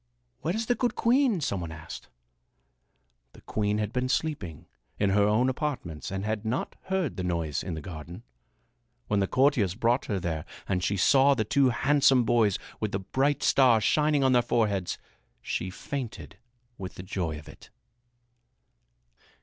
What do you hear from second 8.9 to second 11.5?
When the courtiers brought her there and she saw the